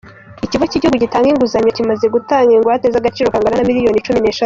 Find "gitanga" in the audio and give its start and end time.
1.03-1.27